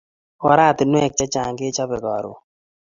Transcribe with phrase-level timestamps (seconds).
[0.47, 2.37] Oratunwek che chang kechape karon